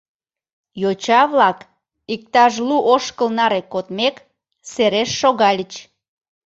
[0.81, 1.59] Йоча-влак,
[2.13, 4.15] иктаж лу ошкыл наре кодмек,
[4.71, 5.73] сереш шогальыч.